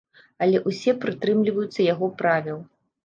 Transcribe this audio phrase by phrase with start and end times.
[0.45, 2.59] Але ўсе прытрымліваюцца яго правіл.